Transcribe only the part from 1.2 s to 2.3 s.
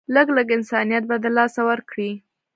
د لاسه ورکړي